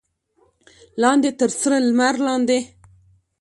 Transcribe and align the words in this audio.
لاندې 1.01 1.29
تر 1.39 1.49
سره 1.61 1.77
لمر 1.87 2.15
لاندې. 2.27 2.59